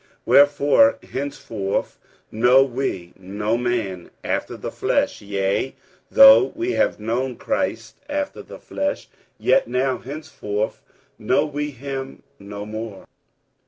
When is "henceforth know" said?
1.11-2.63, 9.99-11.45